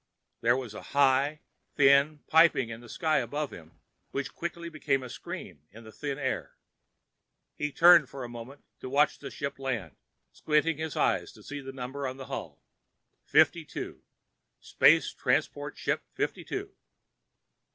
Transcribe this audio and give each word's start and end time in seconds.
There 0.41 0.57
was 0.57 0.73
a 0.73 0.81
high, 0.97 1.41
thin 1.75 2.23
piping 2.25 2.69
in 2.69 2.81
the 2.81 2.89
sky 2.89 3.19
above 3.19 3.51
him 3.51 3.79
which 4.09 4.33
quickly 4.33 4.67
became 4.67 5.03
a 5.03 5.09
scream 5.09 5.67
in 5.69 5.83
the 5.83 5.91
thin 5.91 6.17
air. 6.17 6.55
He 7.55 7.71
turned 7.71 8.09
for 8.09 8.23
a 8.23 8.27
moment 8.27 8.63
to 8.79 8.89
watch 8.89 9.19
the 9.19 9.29
ship 9.29 9.59
land, 9.59 9.95
squinting 10.31 10.77
his 10.79 10.97
eyes 10.97 11.31
to 11.33 11.43
see 11.43 11.59
the 11.61 11.71
number 11.71 12.07
on 12.07 12.17
the 12.17 12.25
hull. 12.25 12.63
Fifty 13.25 13.63
two. 13.63 14.01
Space 14.59 15.11
Transport 15.13 15.77
Ship 15.77 16.01
Fifty 16.15 16.43
two. 16.43 16.73